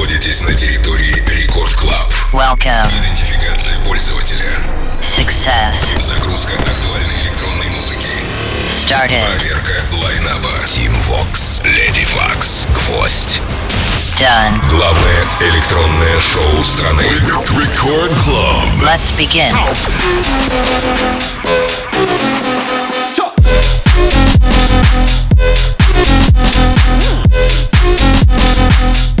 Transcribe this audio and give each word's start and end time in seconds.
находитесь 0.00 0.40
на 0.40 0.54
территории 0.54 1.22
Рекорд 1.28 1.74
Клаб. 1.74 2.10
Welcome. 2.32 2.88
Идентификация 2.98 3.78
пользователя. 3.84 4.58
Success. 4.98 6.00
Загрузка 6.00 6.54
актуальной 6.54 7.20
электронной 7.24 7.68
музыки. 7.68 8.08
Started. 8.66 9.22
Проверка 9.36 9.82
лайнаба. 10.02 10.48
Team 10.64 10.90
Vox. 11.06 11.62
Lady 11.64 12.06
Vox. 12.14 12.66
Гвоздь. 12.72 13.42
Done. 14.16 14.58
Главное 14.70 15.24
электронное 15.42 16.18
шоу 16.18 16.64
страны. 16.64 17.02
Рекорд 17.02 18.10
Клаб. 18.24 18.82
Let's 18.82 19.12
begin. 19.18 19.52
Thank 28.82 29.19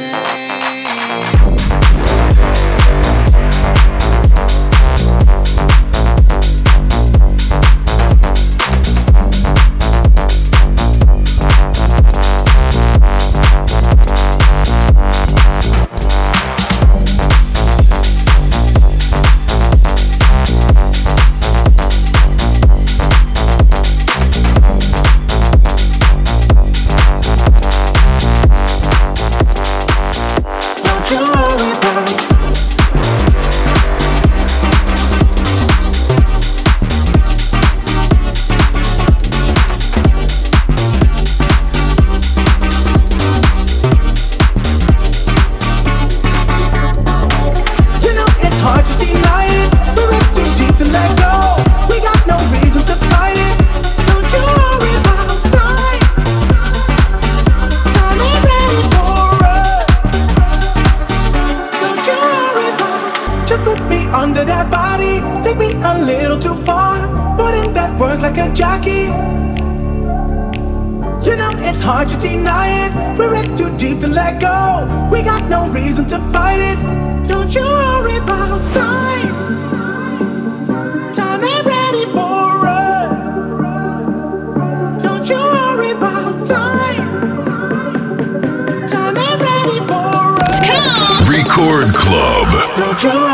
dancing 0.00 0.29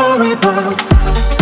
Worry 0.07 0.31
about 0.31 1.36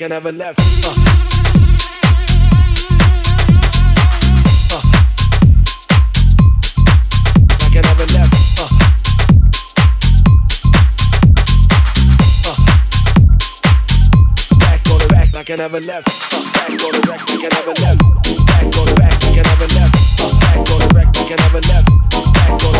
like 0.00 0.12
I 0.12 0.14
never 0.14 0.32
left. 0.32 0.60
Uh. 0.82 0.94
Uh. 4.72 4.80
Can 7.70 7.82
never 7.82 8.06
left. 8.14 8.34
Uh. 8.58 8.64
Uh. 12.46 12.56
Back 14.58 14.88
on 14.88 14.98
the 15.00 15.06
like 15.34 15.50
I 15.50 15.56
never 15.56 15.80
left. 15.80 16.08
Uh. 16.32 16.40
Back 16.54 16.70
on 16.80 16.92
the 16.92 17.00
like 17.10 17.28
I 17.28 17.48
never 17.52 17.74
left. 17.82 18.00
Back 18.46 18.64
on 18.78 18.86
the 18.86 18.94
like 18.96 19.28
I 21.28 21.36
never 21.36 21.60
left. 21.60 21.88
Uh. 22.14 22.32
Back 22.32 22.64
on 22.64 22.79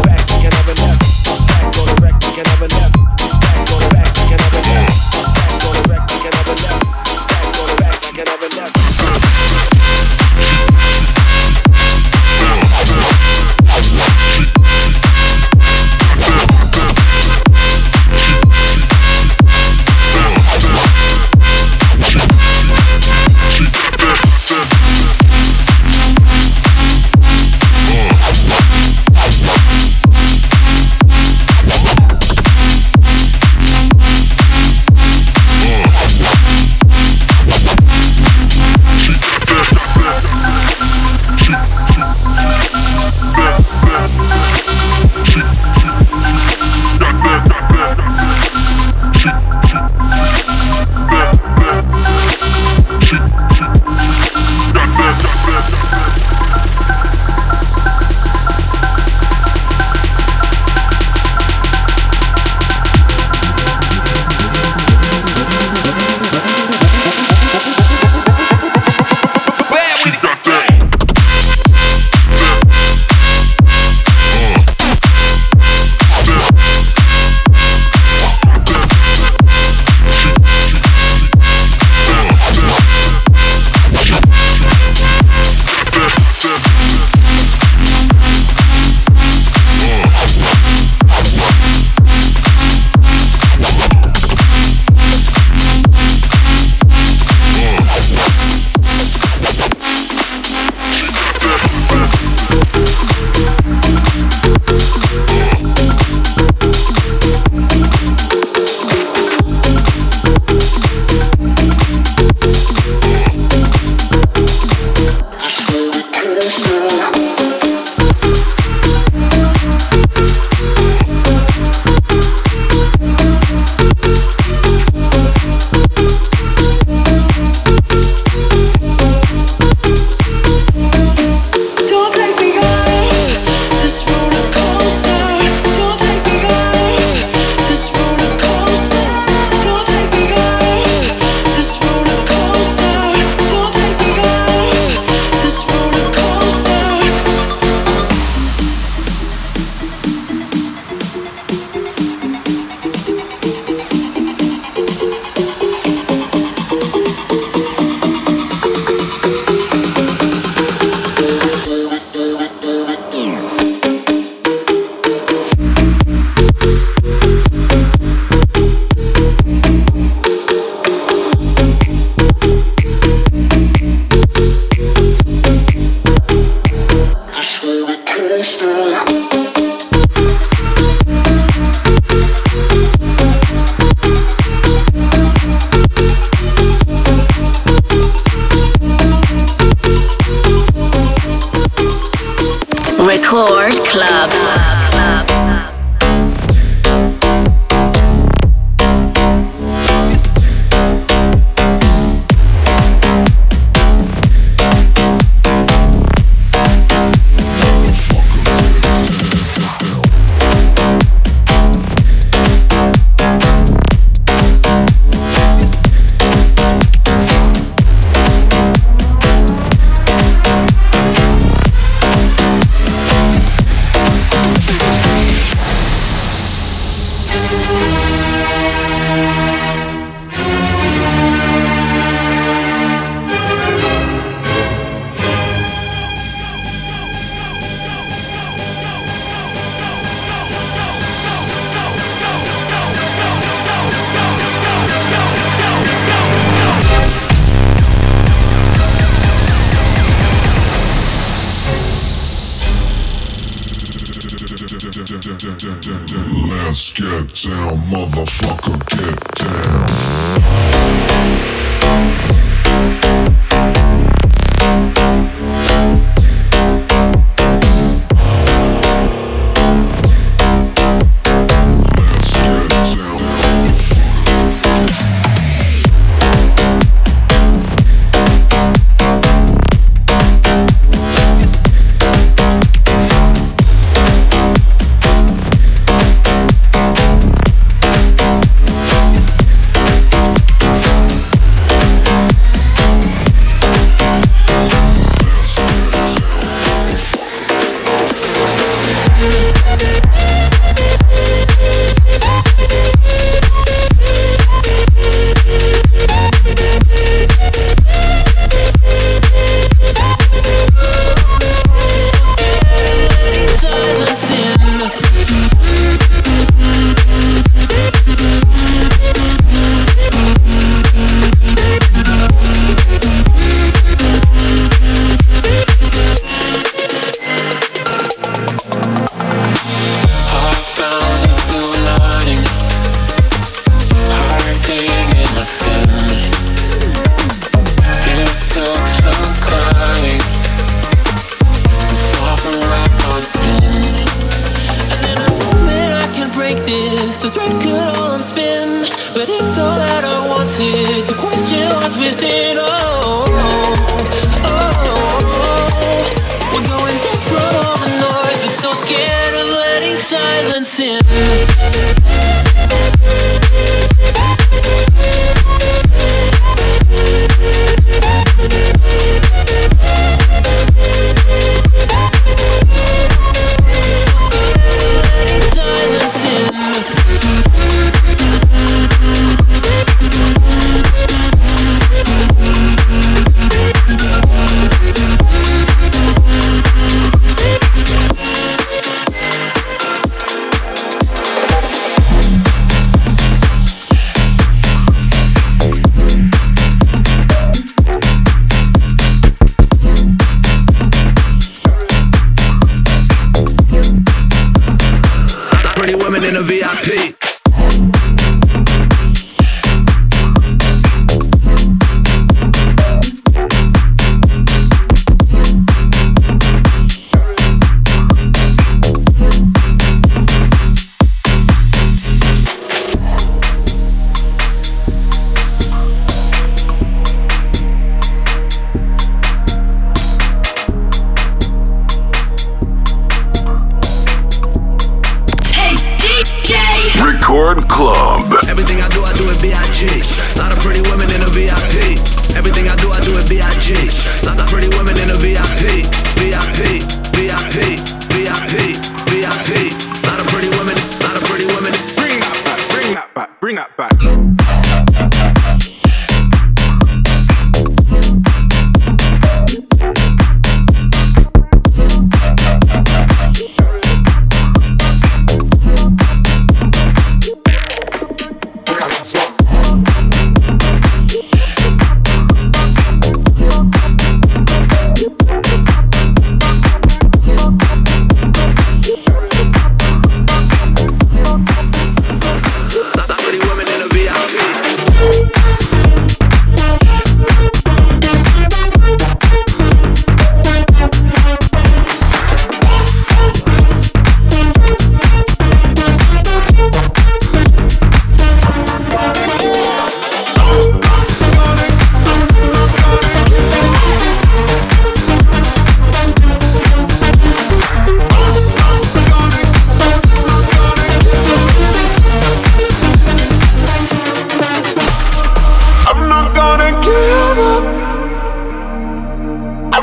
Club. 193.78 194.19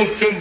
Cause 0.00 0.39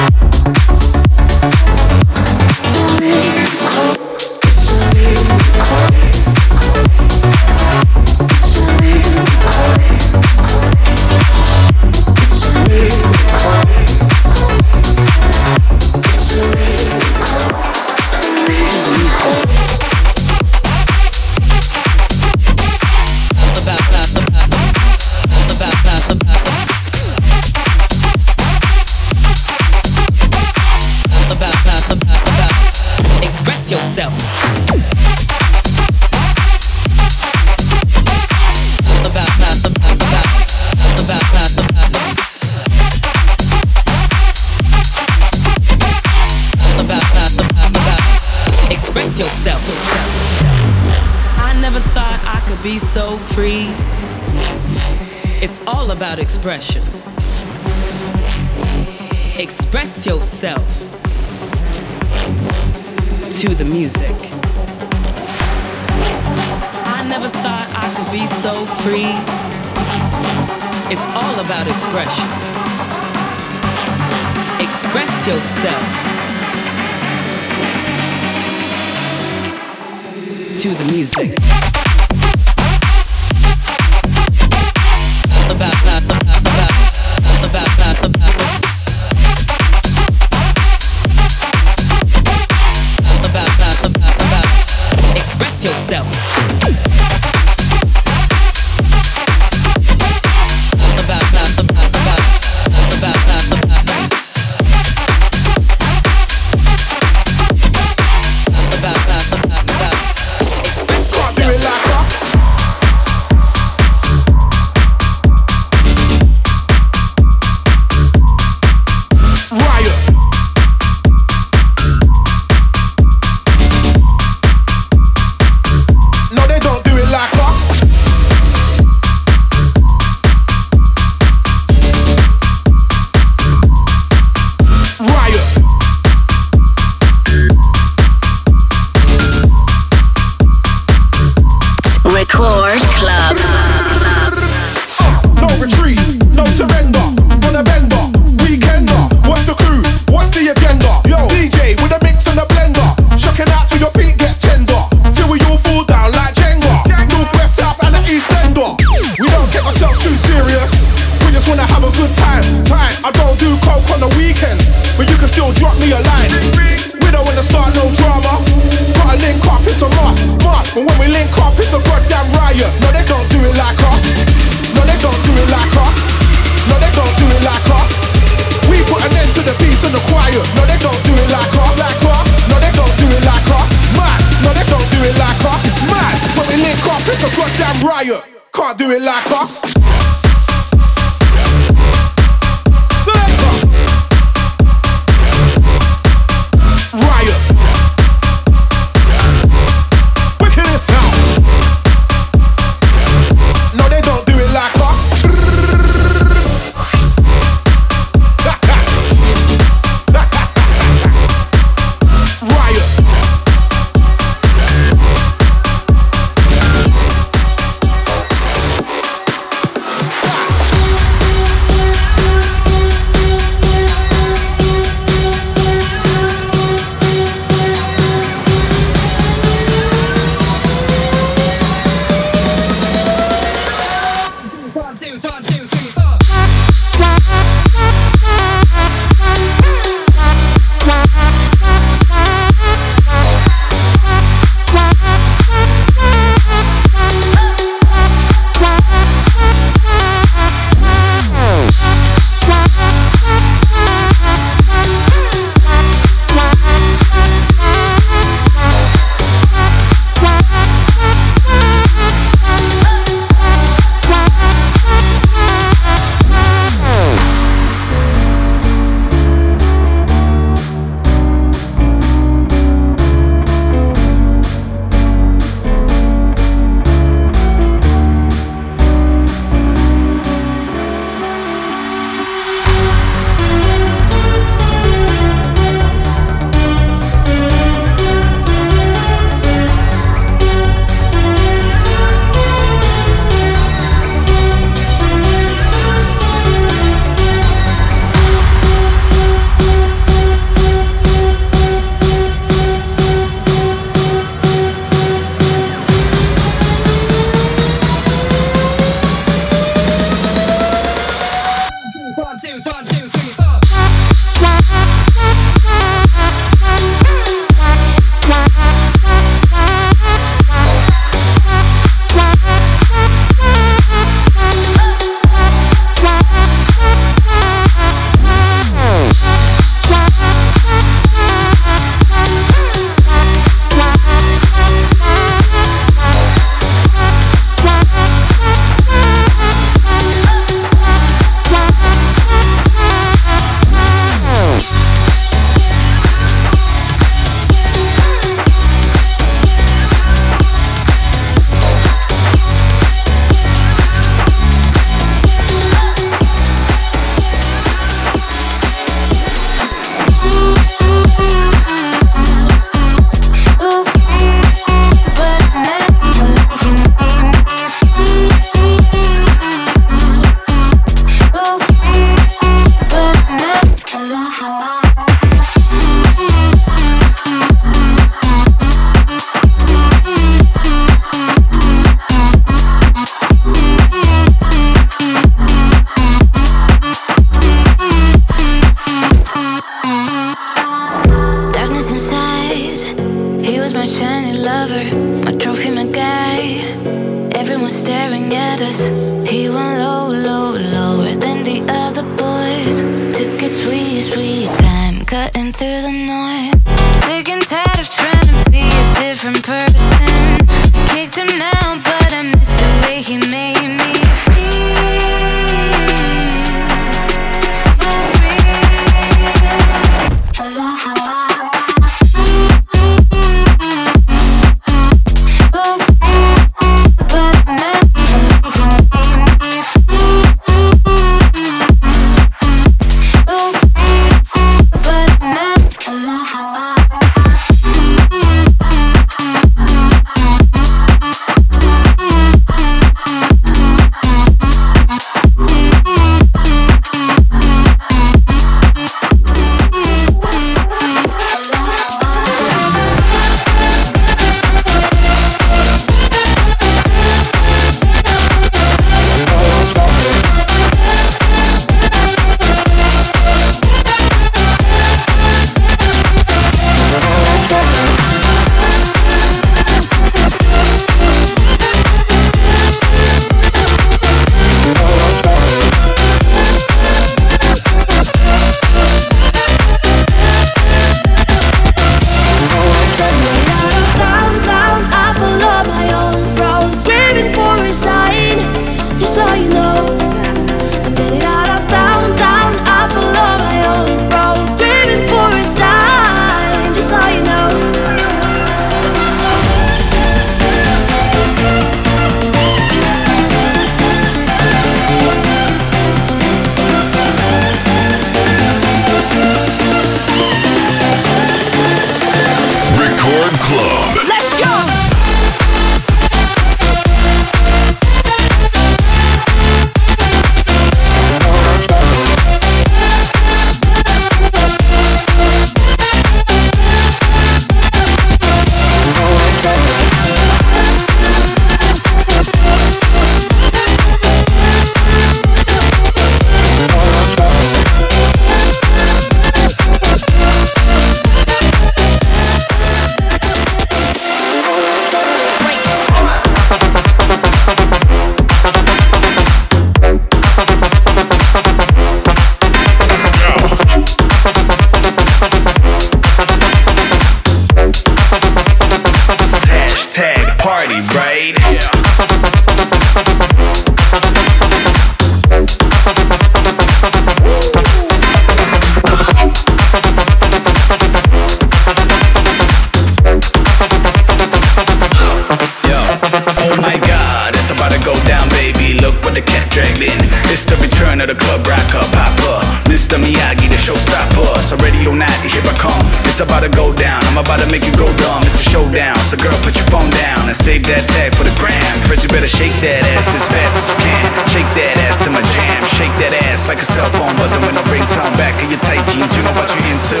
about 587.26 587.42
to 587.42 587.48
make 587.50 587.66
you 587.66 587.74
go 587.74 587.90
dumb. 587.98 588.22
It's 588.22 588.38
a 588.38 588.46
showdown. 588.46 588.94
So 589.02 589.18
girl, 589.18 589.34
put 589.42 589.58
your 589.58 589.66
phone 589.66 589.90
down 589.90 590.30
and 590.30 590.36
save 590.36 590.62
that 590.70 590.86
tag 590.86 591.10
for 591.18 591.26
the 591.26 591.34
gram. 591.42 591.58
First 591.90 592.06
you 592.06 592.10
better 592.10 592.30
shake 592.30 592.54
that 592.62 592.86
ass 592.94 593.10
as 593.10 593.26
fast 593.26 593.54
as 593.58 593.66
you 593.66 593.76
can. 593.82 594.06
Shake 594.30 594.50
that 594.54 594.78
ass 594.86 594.96
to 595.02 595.10
my 595.10 595.22
jam. 595.34 595.58
Shake 595.66 595.92
that 595.98 596.14
ass 596.30 596.46
like 596.46 596.62
a 596.62 596.68
cell 596.70 596.86
phone 596.94 597.12
buzzing 597.18 597.42
with 597.42 597.58
no 597.58 597.66
ringtone. 597.66 598.14
Back 598.14 598.38
of 598.38 598.46
your 598.46 598.62
tight 598.62 598.86
jeans, 598.94 599.10
you 599.18 599.26
know 599.26 599.34
what 599.34 599.50
you're 599.50 599.68
into. 599.74 600.00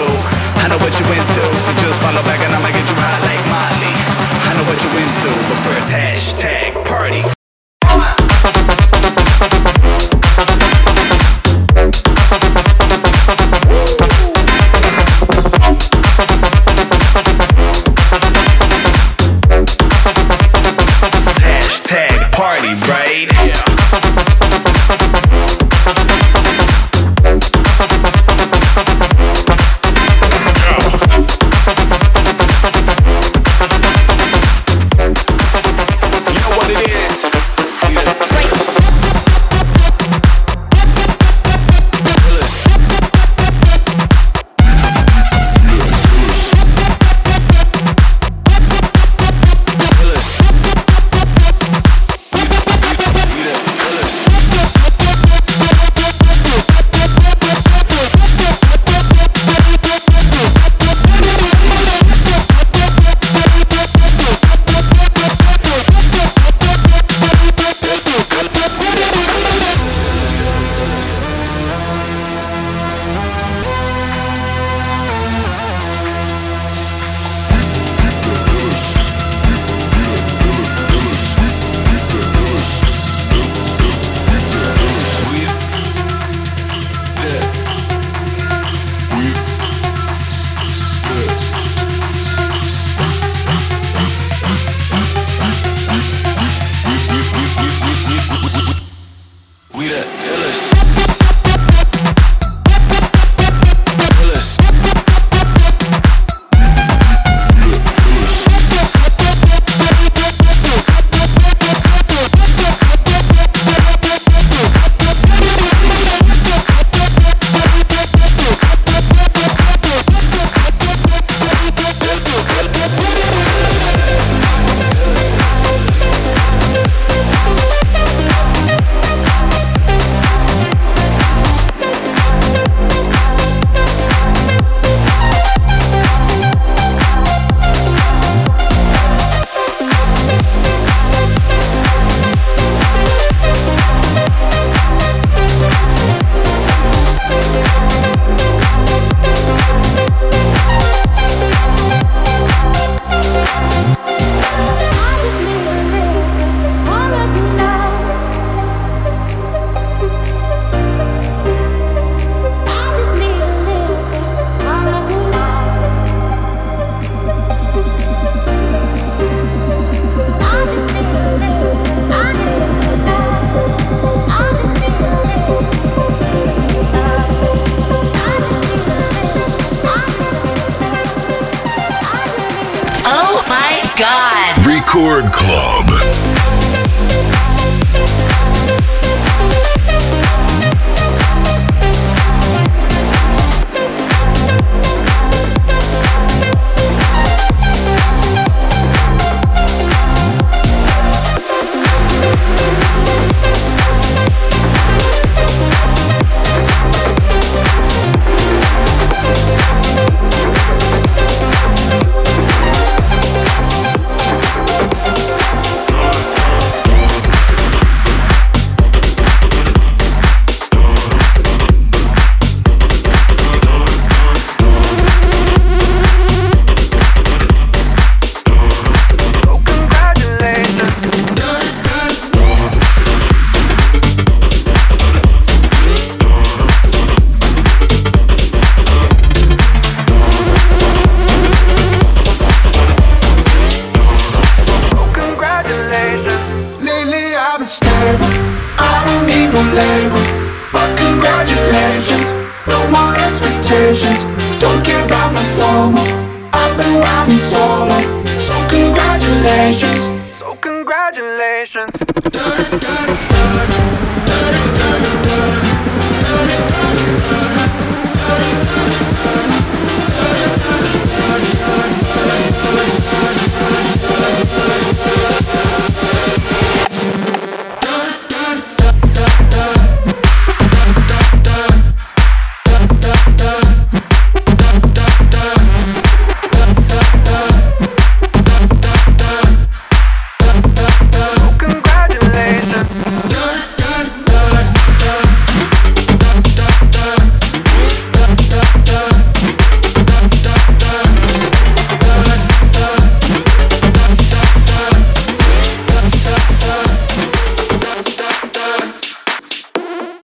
I 0.62 0.70
know 0.70 0.78
what 0.78 0.94
you're 0.94 1.12
into, 1.18 1.42
so 1.66 1.74
just 1.82 1.98
follow 1.98 2.22
back 2.22 2.38
and 2.38 2.54
I'ma 2.54 2.70
get 2.70 2.86
you 2.86 2.96
high 2.96 3.20
like 3.26 3.42
Molly. 3.50 3.94
I 4.46 4.50
know 4.54 4.64
what 4.70 4.78
you're 4.78 4.98
into, 5.02 5.30
but 5.50 5.58
first 5.66 5.90
hashtag 5.90 6.78
party. 6.86 7.35
right 22.88 23.35